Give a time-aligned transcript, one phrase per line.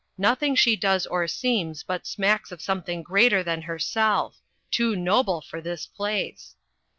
[0.17, 4.37] Nothing she does or seems but smacks of something greater than herself—
[4.71, 6.55] ^too noble for this place."